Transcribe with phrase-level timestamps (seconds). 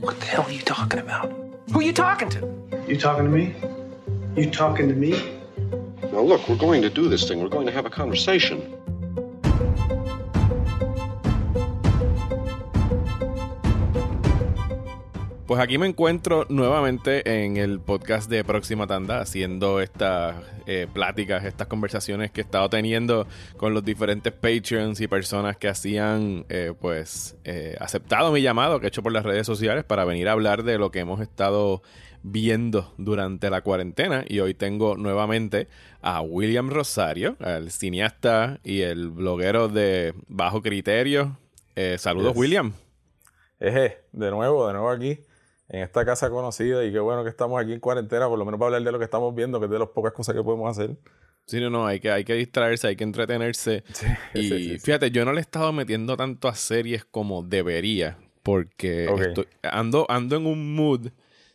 [0.00, 1.32] What the hell are you talking about?
[1.72, 2.48] Who are you talking to?
[2.86, 3.54] You talking to me?
[4.36, 5.10] You talking to me?
[6.12, 7.42] Now, look, we're going to do this thing.
[7.42, 8.79] We're going to have a conversation.
[15.50, 20.36] Pues aquí me encuentro nuevamente en el podcast de Próxima Tanda haciendo estas
[20.68, 23.26] eh, pláticas, estas conversaciones que he estado teniendo
[23.56, 28.86] con los diferentes Patreons y personas que hacían eh, pues eh, aceptado mi llamado que
[28.86, 31.82] he hecho por las redes sociales para venir a hablar de lo que hemos estado
[32.22, 35.66] viendo durante la cuarentena y hoy tengo nuevamente
[36.00, 41.38] a William Rosario, el cineasta y el bloguero de Bajo Criterio.
[41.98, 42.40] saludos Yes.
[42.40, 42.72] William.
[43.58, 45.18] Eje, de nuevo, de nuevo aquí,
[45.70, 48.58] en esta casa conocida y qué bueno que estamos aquí en cuarentena, por lo menos
[48.58, 50.70] para hablar de lo que estamos viendo, que es de las pocas cosas que podemos
[50.70, 50.96] hacer.
[51.46, 53.82] Sí, no, no, hay que, hay que distraerse, hay que entretenerse.
[54.34, 54.78] y sí, sí, sí.
[54.78, 60.06] fíjate, yo no le he estado metiendo tanto a series como debería, porque estoy- ando,
[60.08, 61.08] ando en un mood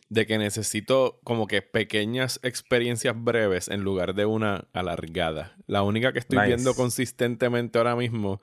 [0.08, 5.56] de que necesito como que pequeñas experiencias breves en lugar de una alargada.
[5.66, 6.48] La única que estoy Nice.
[6.48, 8.40] viendo consistentemente ahora mismo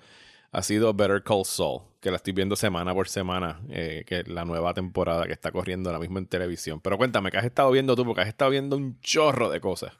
[0.53, 4.27] ha sido Better Call Saul, que la estoy viendo semana por semana, eh, que es
[4.27, 6.79] la nueva temporada que está corriendo ahora mismo en televisión.
[6.79, 8.05] Pero cuéntame, ¿qué has estado viendo tú?
[8.05, 9.93] Porque has estado viendo un chorro de cosas.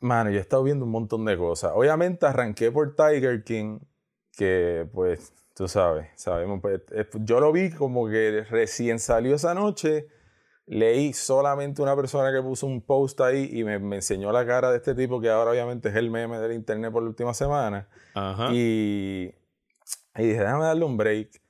[0.00, 1.72] Mano, yo he estado viendo un montón de cosas.
[1.74, 3.80] Obviamente arranqué por Tiger King,
[4.38, 9.52] que pues, tú sabes, sabemos, pues, eh, yo lo vi como que recién salió esa
[9.52, 10.06] noche,
[10.64, 14.70] leí solamente una persona que puso un post ahí y me, me enseñó la cara
[14.70, 17.86] de este tipo que ahora obviamente es el meme del internet por la última semana.
[18.14, 18.48] Ajá.
[18.50, 19.34] Y,
[20.16, 21.40] y dije, déjame darle un break.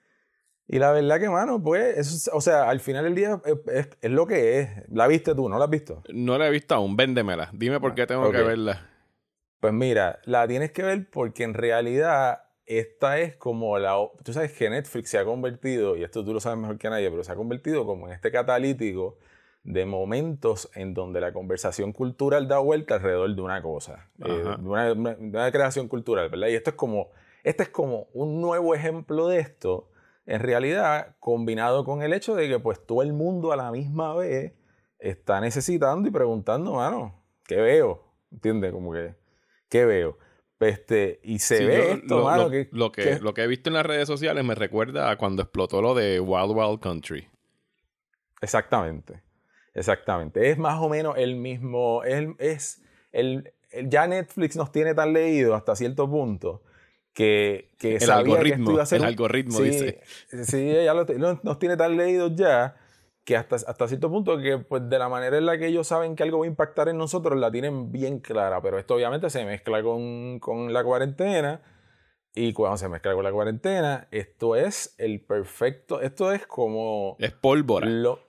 [0.66, 3.89] Y la verdad que, mano, pues, eso, o sea, al final del día es, es-
[4.00, 4.69] es lo que es.
[4.89, 5.48] ¿La viste tú?
[5.48, 6.02] ¿No la has visto?
[6.12, 7.50] No la he visto aún, véndemela.
[7.52, 8.33] Dime por qué tengo ok.
[8.33, 8.86] que verla.
[9.58, 13.97] Pues mira, la tienes que ver porque en realidad esta es como la...
[14.22, 17.11] Tú sabes que Netflix se ha convertido, y esto tú lo sabes mejor que nadie,
[17.11, 19.19] pero se ha convertido como en este catalítico
[19.64, 24.68] de momentos en donde la conversación cultural da vuelta alrededor de una cosa, eh, de,
[24.68, 26.46] una- de una creación cultural, ¿verdad?
[26.48, 27.11] Y esto es como,
[27.45, 29.90] este es como un nuevo ejemplo de esto,
[30.27, 34.14] en realidad combinado con el hecho de que pues todo el mundo a la misma
[34.14, 34.52] vez
[34.98, 38.05] está necesitando y preguntando, mano, ¿qué veo?
[38.30, 38.73] ¿Entiendes?
[38.73, 39.14] Como que,
[39.68, 40.18] ¿qué veo?
[40.61, 43.33] Este, y se Sí, ve yo esto, lo, mano, lo- que, lo que, que- lo
[43.34, 46.52] que he visto en las redes sociales me recuerda a cuando explotó lo de Wild
[46.55, 47.27] Wild Country.
[48.40, 49.23] Exactamente.
[49.74, 50.50] Exactamente.
[50.50, 52.02] Es más o menos el mismo.
[52.05, 56.62] Es, es el, el- ya Netflix nos tiene tan leído hasta cierto punto
[57.13, 60.01] que, que El sabía que algoritmo, esto iba a el algoritmo sí, dice.
[60.45, 62.77] Sí, ya lo- lo- nos tiene tan leídos ya
[63.25, 66.17] que hasta, hasta cierto punto que pues de la manera en la que ellos saben
[66.17, 69.45] que algo va a impactar en nosotros la tienen bien clara, pero esto obviamente se
[69.45, 71.63] mezcla con, con la cuarentena
[72.35, 77.17] y cuando se mezcla con la cuarentena, esto es el perfecto, esto es como...
[77.19, 77.87] Es pólvora.
[77.89, 78.21] Lo,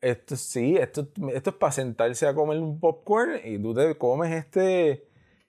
[0.00, 4.32] esto sí, esto, esto es para sentarse a comer un popcorn y tú te comes
[4.32, 5.08] este,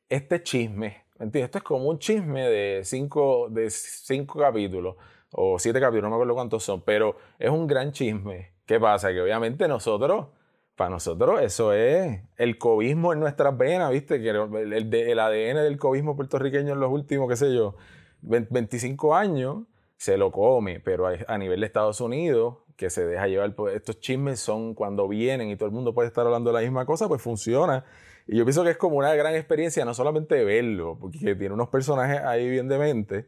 [0.10, 1.06] este chisme.
[1.20, 1.46] ¿Me?
[1.46, 4.96] Esto es como un chisme de cinco, de cinco capítulos
[5.32, 8.54] o siete capítulos, no me acuerdo cuántos son, pero es un gran chisme.
[8.66, 9.10] ¿Qué pasa?
[9.12, 10.28] Que obviamente nosotros,
[10.76, 14.22] para nosotros eso es el cobismo en nuestras venas, ¿viste?
[14.22, 17.76] Que el, el el ADN del cobismo puertorriqueño en los últimos, qué sé yo,
[18.22, 19.64] 20 25 años
[20.00, 24.00] se lo come, pero a, nivel de Estados Unidos, que se deja llevar por estos
[24.00, 27.10] chismes son cuando vienen y todo el mundo puede estar hablando de la misma cosa,
[27.10, 27.84] pues funciona.
[28.26, 31.68] Y yo pienso que es como una gran experiencia, no solamente verlo, porque tiene unos
[31.68, 33.26] personajes ahí bien dementes,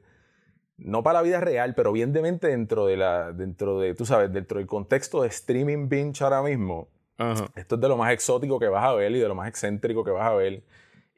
[0.78, 4.32] no para la vida real, pero bien demente dentro de la, dentro de, tú sabes,
[4.32, 6.88] dentro del contexto de streaming binge ahora mismo.
[7.18, 7.48] Ajá.
[7.56, 10.06] Esto es de lo más exótico que vas a ver y de lo más excéntrico
[10.06, 10.64] que vas a ver.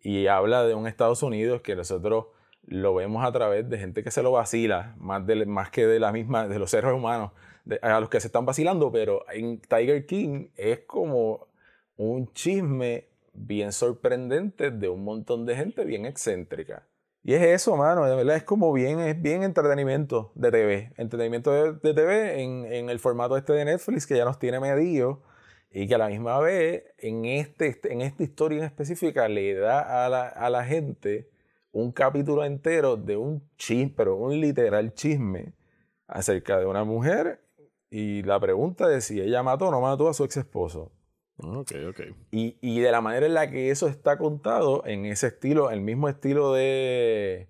[0.01, 2.25] Y habla de un Estados Unidos que nosotros
[2.67, 5.99] lo vemos a través de gente que se lo vacila, más, de, más que de
[5.99, 7.31] la misma, de los seres humanos,
[7.81, 11.47] a los que se están vacilando, pero en Tiger King es como
[11.97, 16.87] un chisme bien sorprendente de un montón de gente bien excéntrica.
[17.25, 21.51] Y es eso, mano, de verdad es como bien, es bien entretenimiento de TV, entretenimiento
[21.51, 25.21] de, de TV en, en el formato este de Netflix que ya nos tiene medido
[25.71, 30.05] y que a la misma vez en, este, en esta historia en específica le da
[30.05, 31.29] a la, a la gente
[31.73, 35.53] un capítulo entero de un chisme, pero un literal chisme
[36.07, 37.41] acerca de una mujer
[37.89, 40.91] y la pregunta de si ella mató o no mató a su ex esposo.
[41.37, 41.99] Ok, ok.
[42.31, 45.81] Y, y de la manera en la que eso está contado, en ese estilo, el
[45.81, 47.49] mismo estilo de,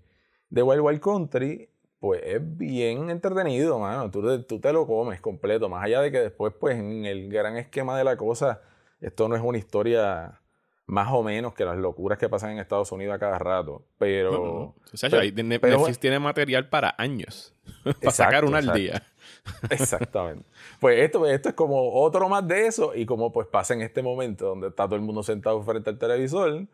[0.50, 4.10] de Wild Wild Country, pues es bien entretenido, mano.
[4.10, 5.68] Tú, tú te lo comes completo.
[5.68, 8.62] Más allá de que después, pues, en el gran esquema de la cosa,
[9.02, 10.42] esto no es una historia
[10.86, 13.84] más o menos que las locuras que pasan en Estados Unidos a cada rato.
[13.98, 14.32] Pero.
[14.32, 14.76] No, no, no.
[14.94, 15.24] O sea, pero-
[15.62, 17.54] pero- Netflix tiene material para años.
[18.02, 19.04] para sacar una al día.
[19.70, 20.46] Exactamente.
[20.80, 24.02] Pues esto, esto es como otro más de eso y como pues pasa en este
[24.02, 26.66] momento donde está todo el mundo sentado frente al televisor,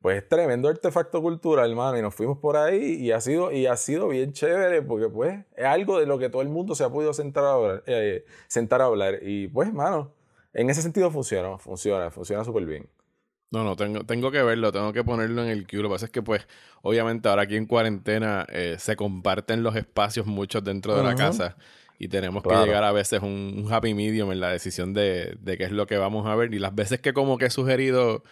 [0.00, 3.66] pues es tremendo artefacto cultural, hermano, y nos fuimos por ahí y ha sido, y
[3.66, 6.84] ha sido bien chévere porque pues es algo de lo que todo el mundo se
[6.84, 10.12] ha podido sentar a hablar, eh, sentar a hablar y pues, hermano,
[10.54, 12.88] en ese sentido funciona, funciona, funciona súper bien.
[13.50, 15.82] No, no, tengo, tengo que verlo, tengo que ponerlo en el queue.
[15.82, 16.46] Lo que pasa es que, pues,
[16.82, 21.56] obviamente ahora aquí en cuarentena eh, se comparten los espacios muchos dentro de la casa
[21.98, 25.58] y tenemos que llegar a veces un, un, happy medium en la decisión de, de
[25.58, 26.54] qué es lo que vamos a ver.
[26.54, 28.22] Y las veces que como que he sugerido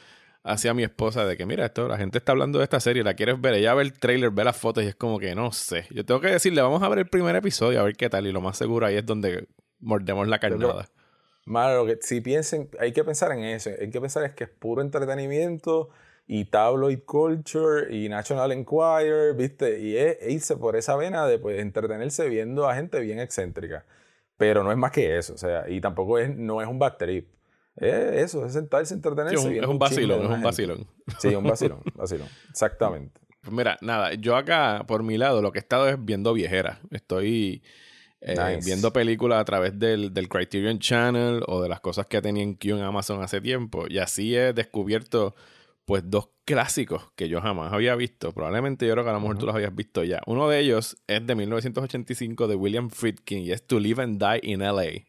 [0.45, 3.15] hacia mi esposa de que, mira, esto, la gente está hablando de esta serie, la
[3.15, 5.87] quieres ver, ella ve el trailer, ve las fotos y es como que no sé.
[5.91, 8.27] Yo tengo que decirle, vamos a ver el primer episodio, a ver qué tal.
[8.27, 9.49] Y lo más seguro ahí es donde
[9.81, 10.89] mordemos la carnada.
[11.49, 13.71] Malo, que si piensen, hay que pensar en eso.
[13.81, 15.89] Hay que pensar es que es puro entretenimiento
[16.27, 19.81] y tabloid culture y National Enquirer, ¿viste?
[19.81, 23.87] Y es irse por esa vena de pues, entretenerse viendo a gente bien excéntrica.
[24.37, 26.97] Pero no es más que eso, o sea, y tampoco es, no es un bad
[26.97, 27.29] trip.
[27.77, 29.39] Es eso, es sentarse, entretenerse.
[29.39, 30.87] Sí, es un, vacilón, es un vacilón.
[31.19, 32.29] Sí, un vacilón, vacilón.
[32.51, 33.21] Exactamente.
[33.41, 36.79] Pues mira, nada, yo acá, por mi lado, lo que he estado es viendo viejeras.
[36.91, 37.63] Estoy
[38.21, 42.43] eh, viendo películas a través del, del, Criterion Channel o de las cosas que tenía
[42.43, 43.87] en Q en Amazon hace tiempo.
[43.89, 45.37] Y así he descubierto,
[45.85, 48.33] pues, dos clásicos que yo jamás había visto.
[48.33, 50.21] Probablemente yo creo que a lo mejor tú los habías visto ya.
[50.27, 54.41] Uno de ellos es de 1985 de William Friedkin y es To Live and Die
[54.43, 55.05] in LA.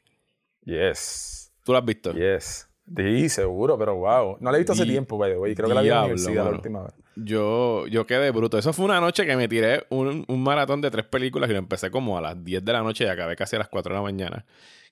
[0.66, 1.52] Yes.
[1.64, 2.14] ¿Tú lo has visto?
[2.14, 2.69] Yes.
[2.96, 4.38] Sí, seguro, pero wow.
[4.40, 6.46] No la he visto hace tiempo, by the Creo que la vi en la universidad
[6.46, 6.94] la última vez.
[7.16, 8.58] Yo, yo quedé bruto.
[8.58, 11.60] Eso fue una noche que me tiré un, un, maratón de tres películas y lo
[11.60, 13.98] empecé como a las 10 de la noche y acabé casi a las 4 de
[13.98, 14.46] la mañana.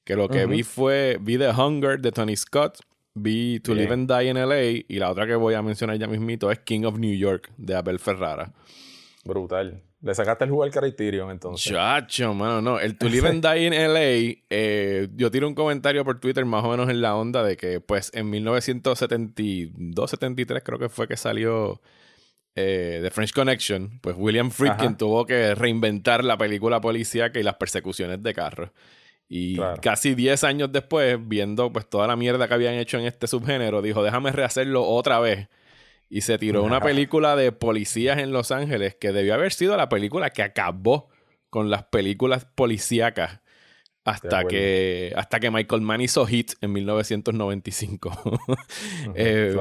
[0.04, 2.80] Que lo que vi fue, vi The Hunger de Tony Scott,
[3.14, 6.08] vi To Live and Die in LA y la otra que voy a mencionar ya
[6.08, 8.54] mismito es King of New York de Abel Ferrara.
[9.26, 9.84] Brutal.
[10.02, 11.74] Le sacaste el jugo al Criterion, entonces.
[11.74, 12.80] Chacho, mano, no.
[12.80, 16.64] El To Live and Die in LA, eh, yo tiro un comentario por Twitter más
[16.64, 21.18] o menos en la onda de que, pues, en 1972, 73 creo que fue que
[21.18, 21.82] salió
[22.56, 27.56] eh, The French Connection, pues William Friedkin tuvo que reinventar la película policíaca y las
[27.56, 28.70] persecuciones de carros.
[29.30, 33.28] Y casi 10 años después, viendo pues toda la mierda que habían hecho en este
[33.28, 35.50] subgénero, dijo, déjame rehacerlo otra vez
[36.10, 39.90] y se tiró una película de policías en Los Ángeles que debió haber sido la
[39.90, 41.10] película que acabó
[41.50, 43.42] con las películas policíacas
[44.08, 48.12] hasta que, hasta que Michael Mann hizo Hit en 1995.
[49.16, 49.56] Eh,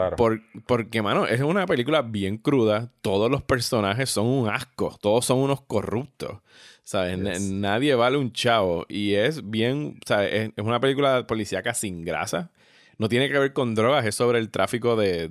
[0.66, 2.92] porque, mano, es una película bien cruda.
[3.00, 4.96] Todos los personajes son un asco.
[5.00, 6.38] Todos son unos corruptos.
[6.84, 7.18] ¿Sabes?
[7.40, 8.84] Nadie vale un chavo.
[8.88, 9.98] Y es bien.
[10.06, 10.52] ¿sabes?
[10.56, 12.50] Es, una película policíaca sin grasa.
[12.98, 15.28] No tiene que ver con drogas, es sobre el tráfico de,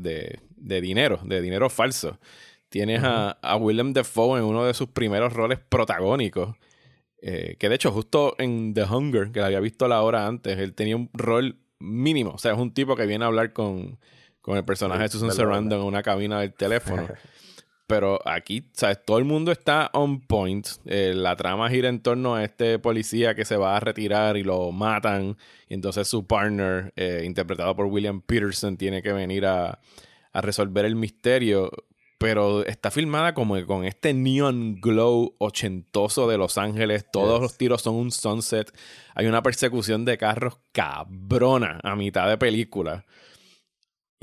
[0.65, 2.19] de dinero, de dinero falso.
[2.69, 6.55] Tienes a, a, Willem Dafoe en uno de sus primeros roles protagónicos.
[7.21, 10.57] Eh, que de hecho, justo en The Hunger, que la había visto la hora antes,
[10.57, 12.31] él tenía un rol mínimo.
[12.31, 13.99] O sea, es un tipo que viene a hablar con,
[14.41, 17.07] con el personaje de Susan Sarandon en una cabina del teléfono.
[17.87, 19.05] Pero aquí, ¿sabes?
[19.05, 20.67] Todo el mundo está on point.
[20.85, 24.43] Eh, la trama gira en torno a este policía que se va a retirar y
[24.43, 25.37] lo matan.
[25.69, 29.79] Y entonces su partner, eh, interpretado por William Peterson, tiene que venir a,
[30.33, 31.71] a resolver el misterio,
[32.17, 37.05] pero está filmada como con este neon glow ochentoso de Los Ángeles.
[37.11, 38.75] Todos los tiros son un sunset.
[39.13, 43.05] Hay una persecución de carros cabrona a mitad de película.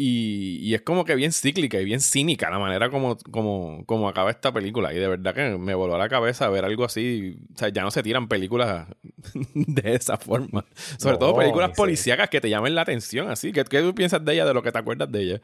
[0.04, 4.32] Y, es como que bien cíclica y bien cínica la manera como, como, como acaba
[4.32, 4.92] esta película.
[4.92, 7.38] Y de verdad que me voló a la cabeza ver algo así.
[7.54, 8.88] O sea, ya no se tiran películas
[9.54, 10.64] de esa forma.
[10.98, 13.52] Sobre todo películas policíacas que te llamen la atención así.
[13.52, 15.40] ¿Qué, ¿Qué tú piensas de ella, de lo que te acuerdas de ella?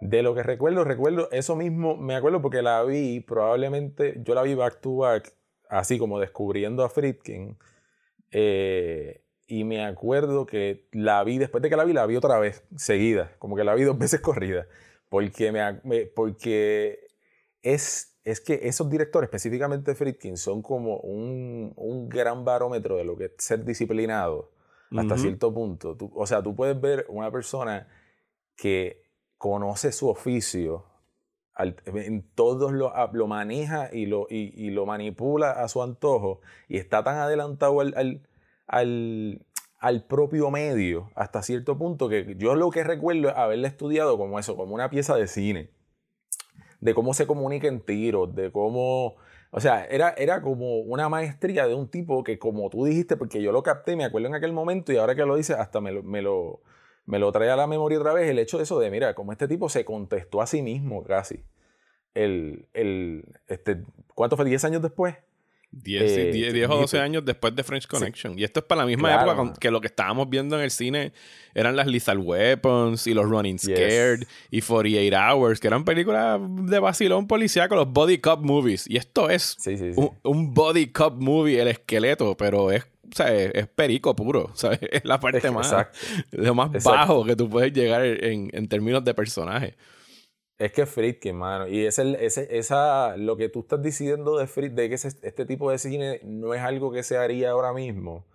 [0.00, 4.42] De lo que recuerdo, recuerdo eso mismo, me acuerdo porque la vi, probablemente, yo la
[4.42, 5.32] vi back to back,
[5.68, 7.56] así como descubriendo a Friedkin.
[8.32, 9.19] Eh,
[9.50, 12.62] y me acuerdo que la vi, después de que la vi, la vi otra vez,
[12.76, 14.66] seguida, como que la vi dos veces corrida.
[15.08, 17.08] Porque, me, porque
[17.60, 23.16] es, es que esos directores, específicamente Friedkin, son como un, un gran barómetro de lo
[23.16, 24.52] que es ser disciplinado
[24.96, 25.96] hasta cierto punto.
[26.14, 27.88] o sea, tú puedes ver una persona
[28.56, 29.02] que
[29.36, 30.84] conoce su oficio,
[31.86, 37.02] en todos lo, lo maneja y lo, y, lo manipula a su antojo y está
[37.04, 38.22] tan adelantado al, al,
[38.70, 44.38] al, propio medio hasta cierto punto que yo lo que recuerdo es haberle estudiado como
[44.38, 45.70] eso, como una pieza de cine,
[46.80, 49.16] de cómo se comunica en tiros, de cómo...
[49.52, 53.42] O sea, era, era como una maestría de un tipo que, como tú dijiste, porque
[53.42, 56.02] yo lo capté, me acuerdo en aquel momento y ahora que lo dices, hasta me
[56.02, 56.60] me lo,
[57.04, 59.32] me lo trae a la memoria otra vez el hecho de eso de, mira, como
[59.32, 61.44] este tipo se contestó a sí mismo casi.
[62.14, 63.82] El, el, este,
[64.14, 64.44] ¿Cuánto fue?
[64.44, 65.16] ¿10 años después?
[65.72, 67.04] 10, Eh, 10, 10 o 12 Nippy.
[67.04, 68.38] años después de French Connection.
[68.38, 70.70] Y esto es para la misma Claro, época que lo que estábamos viendo en el
[70.70, 71.12] cine
[71.54, 76.78] eran las Lethal Weapons y los Running Scared y 48 Hours, que eran películas de
[76.80, 78.88] vacilón policíaco, los Body Cop Movies.
[78.88, 80.00] Y esto es Sí, sí, sí.
[80.00, 84.50] un, un Body Cop Movie, el esqueleto, pero es, o sea, es, es perico puro.
[84.54, 84.80] ¿sabes?
[84.90, 85.98] Es la parte más, exacto.
[86.32, 86.90] lo más Exacto.
[86.98, 89.74] bajo que tú puedes llegar en, en términos de personaje.
[90.60, 91.66] Es que Friedkin, mano.
[91.68, 95.46] Y ese, ese, esa, lo que tú estás diciendo de Fried, de que ese- este
[95.46, 98.26] tipo de cine no es algo que se haría ahora mismo.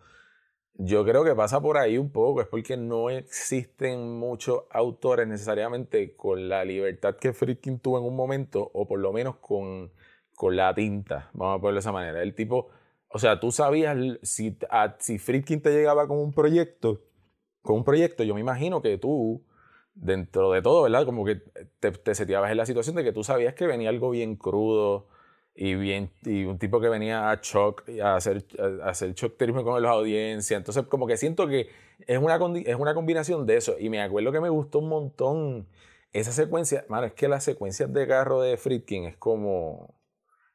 [0.76, 2.42] Yo creo que pasa por ahí un poco.
[2.42, 8.16] Es porque no existen muchos autores necesariamente con la libertad que Friedkin tuvo en un
[8.16, 9.92] momento, o por lo menos con,
[10.36, 11.30] con la tinta.
[11.34, 12.24] Vamos a ponerlo de esa manera.
[12.24, 12.70] El tipo,
[13.10, 17.04] o sea, tú sabías si, a- si Friedkin te llegaba con un proyecto,
[17.62, 19.44] con un proyecto, yo me imagino que tú
[19.96, 21.06] dentro de todo, ¿verdad?
[21.06, 21.42] Como que
[21.80, 25.08] te, te seteabas en la situación de que tú sabías que venía algo bien crudo
[25.56, 28.44] y bien y un tipo que venía a shock a hacer
[28.84, 31.70] a hacer shock terrorismo con la audiencia entonces como que siento que
[32.08, 32.36] es una
[32.66, 33.76] es una combinación de eso.
[33.80, 35.66] Y me acuerdo que me gustó un montón
[36.12, 36.86] esa secuencia.
[36.90, 39.96] Mano es que las secuencias de carro de Friedkin es como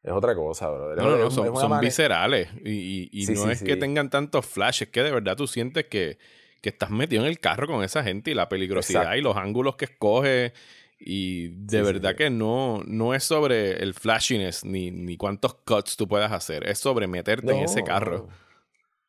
[0.03, 2.49] es otra cosa bro No, no, no, son, son viscerales.
[2.63, 5.47] Y, y- y Sí, no sí, es que tengan tantos flashes, que de verdad tú
[5.47, 6.19] sientes que,
[6.61, 9.19] que estás metido en el carro con esa gente y la peligrosidad Exacto.
[9.19, 10.53] y los ángulos que escoge.
[10.99, 12.17] Y de Sí, verdad sí.
[12.17, 16.69] que no, no es sobre el flashiness ni, ni cuántos cuts tú puedas hacer.
[16.69, 17.87] Es sobre meterte en ese No.
[17.87, 18.29] carro.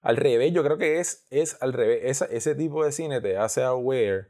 [0.01, 1.99] Al revés, yo creo que es, es al revés.
[2.03, 4.27] Esa- ese tipo de cine te hace aware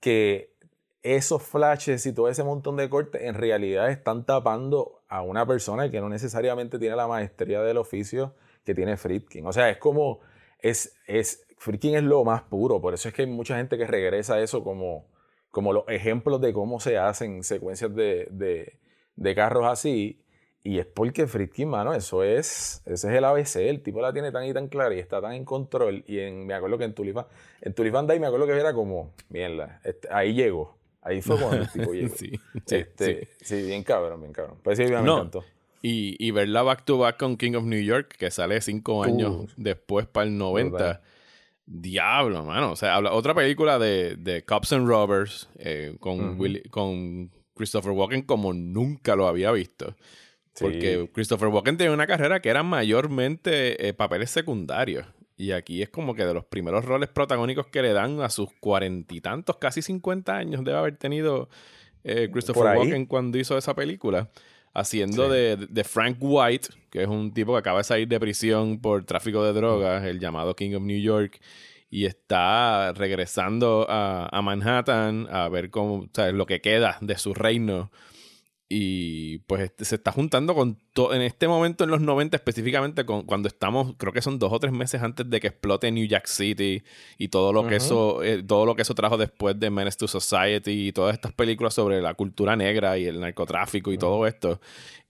[0.00, 0.54] que
[1.02, 5.90] esos flashes y todo ese montón de cortes en realidad están tapando a una persona
[5.90, 8.34] que no necesariamente tiene la maestría del oficio
[8.64, 9.46] que tiene Friedkin.
[9.46, 10.20] O sea, es como,
[10.58, 13.86] es, es, Friedkin es lo más puro, por eso es que hay mucha gente que
[13.86, 15.04] regresa a eso como,
[15.50, 18.78] como los ejemplos de cómo se hacen secuencias de, de,
[19.16, 20.22] de carros así.
[20.62, 24.30] Y es porque Friedkin, mano, eso es, ese es el ABC, el tipo la tiene
[24.32, 26.02] tan y tan clara y está tan en control.
[26.06, 27.16] Y en, me acuerdo que en Tulip,
[27.60, 30.78] en Tulip Van Dyke me acuerdo que era como, mierda, este, ahí llegó.
[31.02, 32.14] Ahí fue cuando el tipo llegó.
[32.16, 32.32] Sí,
[32.70, 33.56] Este, sí.
[33.60, 33.62] sí.
[33.66, 34.58] bien cabrón, bien cabrón.
[34.62, 35.16] Pues sí, me No.
[35.18, 35.44] encantó.
[35.82, 39.32] Y, y verla back to back con King of New York, que sale cinco años
[39.32, 40.70] Uh, después para el 90.
[40.70, 41.00] brutal.
[41.66, 42.72] Diablo, mano.
[42.72, 46.38] O sea, habla, otra película de, de Cops and Robbers eh, con.
[46.38, 49.94] Willy- con Christopher Walken como nunca lo había visto.
[50.54, 50.64] Sí.
[50.64, 55.06] Porque Christopher Walken tenía una carrera que era mayormente eh, papeles secundarios.
[55.36, 58.48] Y aquí es como que de los primeros roles protagónicos que le dan a sus
[58.60, 61.50] cuarenta y tantos, casi cincuenta años debe haber tenido
[62.02, 62.78] eh, Christopher.
[62.78, 64.30] Walken cuando hizo esa película.
[64.72, 65.32] Haciendo Sí.
[65.34, 69.04] de, de Frank White, que es un tipo que acaba de salir de prisión por
[69.04, 71.40] tráfico de drogas, el llamado King of New York,
[71.90, 77.18] y está regresando a, a Manhattan a ver cómo, o sea, lo que queda de
[77.18, 77.90] su reino.
[78.72, 83.04] Y pues este, se está juntando con todo, en este momento en los 90 específicamente,
[83.04, 86.06] con, cuando estamos, creo que son dos o tres meses antes de que explote New
[86.06, 86.84] Jack City
[87.18, 90.06] y todo lo que eso, eh, todo lo que eso trajo después de Menace to
[90.06, 94.60] Society y todas estas películas sobre la cultura negra y el narcotráfico y todo esto.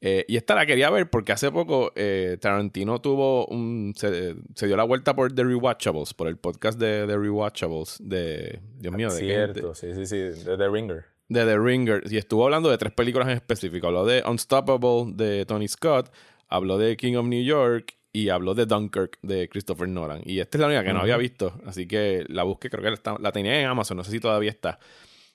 [0.01, 3.93] Eh, y esta la quería ver porque hace poco eh, Tarantino tuvo un.
[3.95, 8.61] Se, se dio la vuelta por The Rewatchables, por el podcast de The Rewatchables, de.
[8.79, 11.20] Dios mío, de Cierto, sí, sí, sí, de The Ringer.
[11.31, 13.87] De The Ringer y estuvo hablando de tres películas en específico.
[13.87, 16.13] Habló de Unstoppable de Tony Scott,
[16.49, 20.23] habló de King of New York y habló de Dunkirk de Christopher Nolan.
[20.25, 23.01] Y esta es la única que no había visto, así que la busqué, creo que
[23.21, 24.81] la, tenía en Amazon, no sé si todavía está.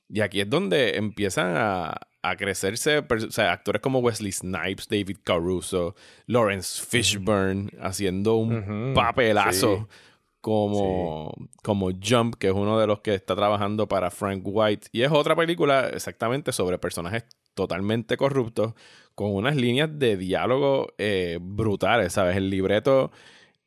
[0.09, 5.19] Y aquí es donde empiezan a, a crecerse o sea, actores como Wesley Snipes, David
[5.23, 5.95] Caruso,
[6.27, 9.97] Lawrence Fishburne, haciendo un papelazo sí.
[10.45, 11.33] Como,
[11.63, 14.89] como Jump, que es uno de los que está trabajando para Frank White.
[14.91, 17.23] Y es otra película exactamente sobre personajes
[17.55, 18.75] totalmente corruptos,
[19.15, 22.37] con unas líneas de diálogo eh, brutales, ¿sabes?
[22.37, 23.11] El libreto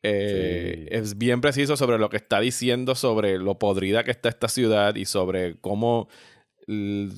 [0.04, 0.94] eh, Sí.
[0.96, 4.94] es bien preciso sobre lo que está diciendo, sobre lo podrida que está esta ciudad
[4.94, 6.08] y sobre cómo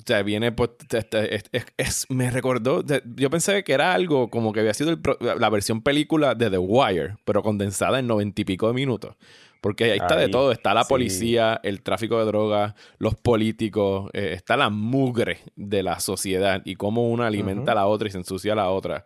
[0.07, 3.93] sea, viene pues, te- te- es, es- es- me recordó te- yo pensé que era
[3.93, 5.01] algo como que había sido el
[5.41, 9.17] la versión película de The Wire pero condensada en noventa y pico de minutos
[9.61, 10.89] porque ahí está de todo está la sí.
[10.89, 16.77] policía el tráfico de drogas los políticos eh, está la mugre de la sociedad y
[16.77, 19.05] cómo una alimenta a la otra y se ensucia a la otra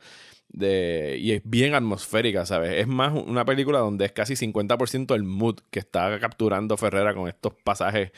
[0.54, 2.74] de, y es bien atmosférica, ¿sabes?
[2.74, 7.28] Es más una película donde es casi 50% el mood que está capturando Ferrera con
[7.28, 8.12] estos pasajes,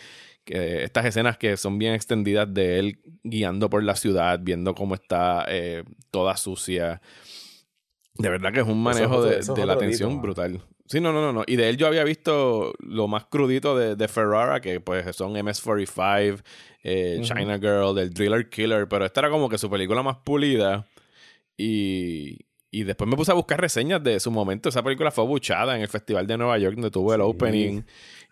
[0.45, 4.95] que, estas escenas que son bien extendidas de él guiando por la ciudad, viendo cómo
[4.95, 7.01] está eh, toda sucia.
[8.15, 10.21] De verdad que es un manejo de, eso es de la mano.
[10.21, 10.63] brutal.
[10.89, 11.45] Sí, no, no, no, no.
[11.47, 15.35] Y de él yo había visto lo más crudito de, de Ferrara, que pues son
[15.35, 16.43] MS-45,
[16.85, 20.87] eh, China Girl, el Driller Killer, pero esta era como que su película más pulida.
[21.57, 22.39] Y,
[22.71, 24.69] y después me puse a buscar reseñas de su momento.
[24.69, 27.83] Esa película fue buchada en el Festival de Nueva York, donde tuvo el opening.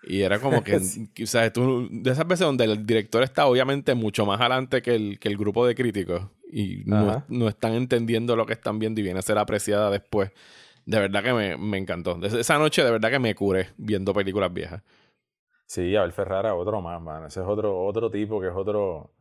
[0.06, 3.94] Y era como que, o sea, tú, de esas veces donde el director está obviamente
[3.94, 8.36] mucho más adelante que el, que el grupo de críticos y no, no, están entendiendo
[8.36, 10.30] lo que están viendo y viene a ser apreciada después.
[10.86, 12.18] De verdad que me, me encantó.
[12.24, 14.82] Esa noche de verdad que me curé viendo películas viejas.
[15.66, 17.24] Sí, Abel Ferrara, otro más, man.
[17.24, 19.14] Ese es otro, otro tipo que es otro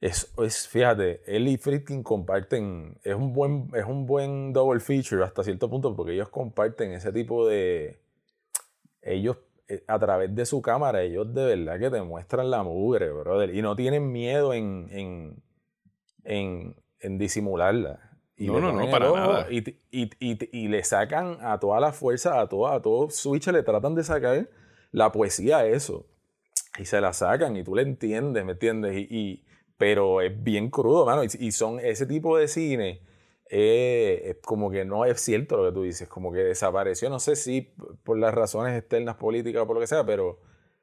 [0.00, 5.22] es, es, fíjate, él y Friedkin comparten, es un, buen, es un buen double feature
[5.22, 8.00] hasta cierto punto porque ellos comparten ese tipo de,
[9.02, 9.36] ellos
[9.68, 13.54] eh, a través de su cámara, ellos de verdad que te muestran la mugre, brother,
[13.54, 15.42] y no tienen miedo en, en,
[16.24, 18.09] en, en disimularla.
[18.40, 19.46] Y no, no, no, para nada.
[19.50, 23.62] Y, y, y, le sacan a toda la fuerza, a todo, a todo switch, le
[23.62, 24.48] tratan de sacar
[24.92, 26.06] la poesía a eso.
[26.78, 28.96] Y se la sacan y tú le entiendes, ¿me entiendes?
[28.96, 29.44] y,
[29.80, 31.22] pero es bien crudo, mano.
[31.24, 33.00] Y, son ese tipo de cine.
[33.48, 37.18] Eh, es como que no es cierto lo que tú dices, como que desapareció, no
[37.18, 40.38] sé si por las razones externas políticas o por lo que sea, pero,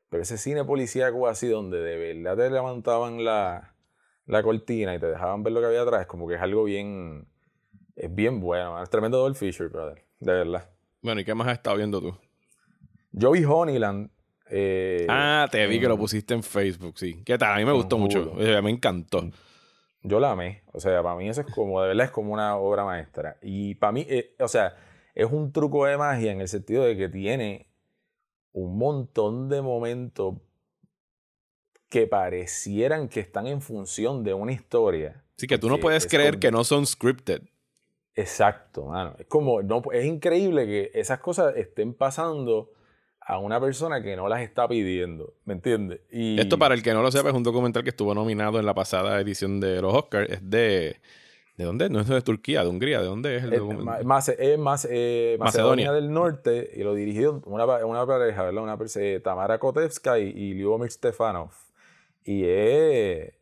[0.09, 3.75] pero ese cine policíaco así donde de verdad te levantaban la,
[4.25, 7.27] la cortina y te dejaban ver lo que había atrás, como que es algo bien,
[7.97, 10.69] es bien bueno, es tremendo Dolph Fisher, brother, de verdad.
[11.01, 12.17] Bueno, ¿y qué más has estado viendo tú?
[13.11, 14.09] Yo vi Honeyland
[14.49, 17.21] eh, ah, te vi que lo pusiste en Facebook, sí.
[17.25, 17.53] ¿Qué tal?
[17.53, 18.33] A mí me gustó mucho.
[18.35, 19.29] me encantó.
[20.03, 20.63] Yo la amé.
[20.73, 23.37] O sea, para mí eso es como, de verdad, es como una obra maestra.
[23.41, 24.75] Y para mí, eh, o sea,
[25.15, 27.67] es un truco de magia en el sentido de que tiene
[28.53, 30.35] un montón de momentos
[31.89, 35.23] que parecieran que están en función de una historia.
[35.37, 37.41] Sí, que tú no puedes creer que no son scripted.
[38.17, 39.13] Exacto, mano.
[39.19, 42.71] Es como, no, es increíble que esas cosas estén pasando
[43.21, 46.01] a una persona que no las está pidiendo, ¿me entiendes?
[46.11, 46.39] Y...
[46.39, 48.73] Esto para el que no lo sepa es un documental que estuvo nominado en la
[48.73, 50.99] pasada edición de los Oscars, es de...
[51.57, 51.89] ¿De dónde?
[51.89, 54.05] No es de Turquía, de Hungría, ¿de dónde es el documental?
[54.05, 55.91] Más, es más, eh, Macedonia.
[55.91, 58.63] del Norte y lo dirigió una, una pareja, ¿verdad?
[58.63, 61.49] Una eh, Tamara Kotevska y, y Lyubomir Stefanov.
[62.23, 63.33] Y es,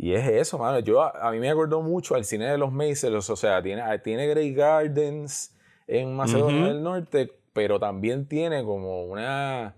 [0.00, 0.78] y es eso, mano.
[0.78, 4.26] Yo, a, mí me acordó mucho al cine de los Macelos, o sea, tiene, tiene
[4.28, 5.54] Grey Gardens
[5.86, 9.74] en Macedonia del Norte pero también tiene como una.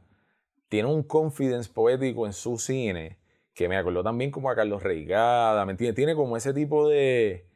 [0.68, 3.18] Tiene un confidence poético en su cine
[3.54, 5.96] que me acordó también como a Carlos Reigada, ¿me entiendes?
[5.96, 7.46] Tiene como ese tipo de,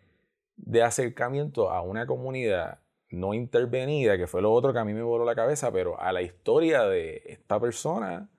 [0.57, 2.79] de acercamiento a una comunidad
[3.11, 6.11] no intervenida, que fue lo otro que a mí me voló la cabeza, pero a
[6.11, 8.31] la historia de esta persona,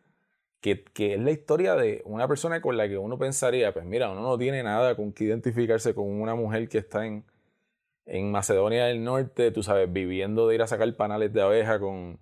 [0.74, 4.22] que, es la historia de una persona con la que uno pensaría, pues mira, uno
[4.22, 7.24] no tiene nada con que identificarse con una mujer que está en,
[8.06, 12.20] en Macedonia del Norte, tú sabes, viviendo de ir a sacar panales de abeja con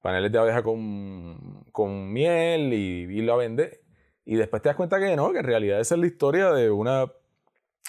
[0.00, 3.80] paneles de abeja con, con miel y irlo a vender.
[4.26, 6.70] Y después te das cuenta que no, que en realidad esa es la historia de
[6.70, 7.10] una,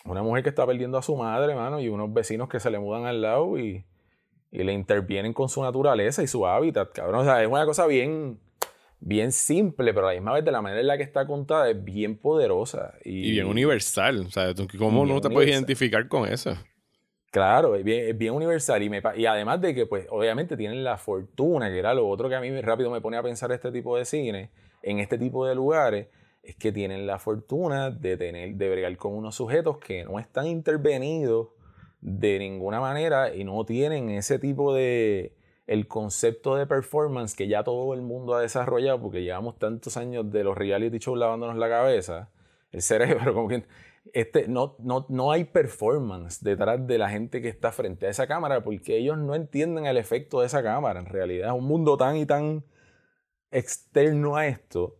[0.05, 2.79] una mujer que está perdiendo a su madre, mano, y unos vecinos que se le
[2.79, 3.85] mudan al lado y,
[4.51, 7.21] y le intervienen con su naturaleza y su hábitat, cabrón.
[7.21, 8.39] O sea, es una cosa bien,
[9.05, 11.69] bien simple, pero a la misma vez de la manera en la que está contada
[11.69, 12.95] es bien poderosa.
[13.05, 14.25] Y, bien universal.
[14.25, 16.57] O sea, ¿cómo no te puedes identificar con eso?
[17.31, 21.69] Claro, es bien, universal y, me, y, además de que, pues, obviamente tienen la fortuna,
[21.69, 24.05] que era lo otro que a mí rápido me pone a pensar este tipo de
[24.05, 24.49] cine,
[24.81, 26.07] en este tipo de lugares,
[26.41, 30.47] es que tienen la fortuna de tener, de bregar con unos sujetos que no están
[30.47, 31.49] intervenidos
[32.01, 35.33] de ninguna manera y no tienen ese tipo de,
[35.67, 40.31] el concepto de performance que ya todo el mundo ha desarrollado, porque llevamos tantos años
[40.31, 42.29] de los reality shows lavándonos la cabeza,
[42.71, 43.65] el cerebro, como que
[44.13, 48.27] este, no, no, no hay performance detrás de la gente que está frente a esa
[48.27, 50.99] cámara porque ellos no entienden el efecto de esa cámara.
[50.99, 52.63] En realidad es un mundo tan y tan
[53.51, 54.97] externo a esto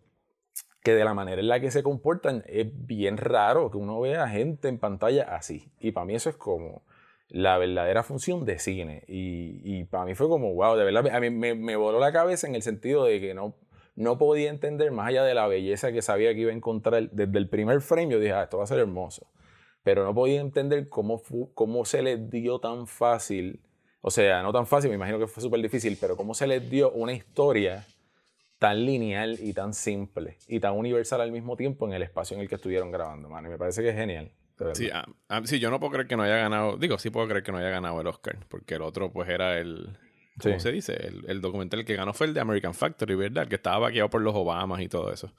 [0.83, 4.27] que de la manera en la que se comportan es bien raro que uno vea
[4.27, 5.71] gente en pantalla así.
[5.79, 6.83] Y para mí eso es como
[7.29, 9.03] la verdadera función de cine.
[9.07, 12.11] Y, y para mí fue como, wow, de verdad, a mí me, me voló la
[12.11, 13.55] cabeza en el sentido de que no,
[13.95, 17.37] no podía entender más allá de la belleza que sabía que iba a encontrar desde
[17.37, 18.09] el primer frame.
[18.09, 19.27] Yo dije, ah, esto va a ser hermoso.
[19.83, 21.21] Pero no podía entender cómo,
[21.53, 23.61] cómo se les dio tan fácil,
[24.01, 26.69] o sea, no tan fácil, me imagino que fue súper difícil, pero cómo se les
[26.69, 27.85] dio una historia
[28.57, 32.41] tan lineal y tan simple y tan universal al mismo tiempo en el espacio en
[32.41, 33.45] el que estuvieron grabando, man.
[33.45, 34.31] Y me parece que es genial.
[34.73, 34.89] Sí,
[35.45, 37.57] sí, yo no puedo creer que no haya ganado, digo, sí puedo creer que no
[37.57, 39.97] haya ganado el Oscar, porque el otro pues era el,
[40.41, 41.11] ¿Cómo se dice?
[41.27, 43.43] El, documental que ganó fue el de American Factory, ¿verdad?
[43.43, 45.31] El que estaba vaqueado por los Obamas y todo eso.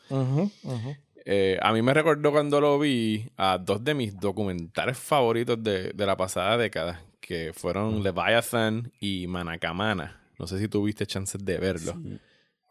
[1.28, 5.92] Eh, a mí me recordó cuando lo vi a dos de mis documentales favoritos de,
[5.96, 10.20] la pasada década, que fueron Leviathan y Manakamana.
[10.38, 11.94] No sé si tuviste chances de verlo.